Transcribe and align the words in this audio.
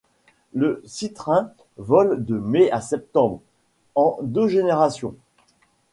Le 0.55 0.81
Citrin 0.83 1.51
vole 1.77 2.25
de 2.25 2.35
mai 2.35 2.71
à 2.71 2.81
septembre, 2.81 3.39
en 3.93 4.17
deux 4.23 4.47
générations. 4.47 5.13